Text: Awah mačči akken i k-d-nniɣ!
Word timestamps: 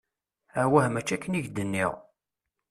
Awah 0.61 0.87
mačči 0.93 1.13
akken 1.15 1.37
i 1.39 1.41
k-d-nniɣ! 1.45 1.93